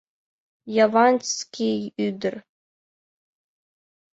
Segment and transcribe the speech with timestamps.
[0.85, 2.35] —Яванский ӱдыр!